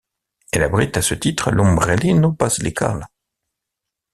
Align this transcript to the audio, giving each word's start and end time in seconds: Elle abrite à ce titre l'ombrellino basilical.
Elle 0.51 0.63
abrite 0.63 0.97
à 0.97 1.03
ce 1.03 1.13
titre 1.13 1.51
l'ombrellino 1.51 2.31
basilical. 2.31 3.05